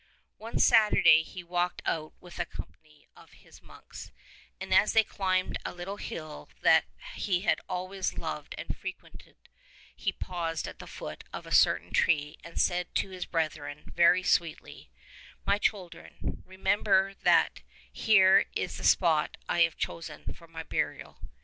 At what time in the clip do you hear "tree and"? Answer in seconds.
11.93-12.59